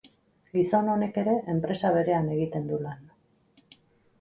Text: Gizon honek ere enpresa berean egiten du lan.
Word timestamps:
Gizon 0.57 0.87
honek 0.93 1.19
ere 1.23 1.35
enpresa 1.53 1.91
berean 1.99 2.33
egiten 2.39 2.67
du 2.73 2.81
lan. 2.87 3.05